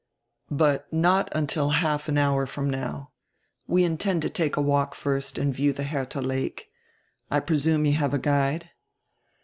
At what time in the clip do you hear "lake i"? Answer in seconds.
6.23-7.39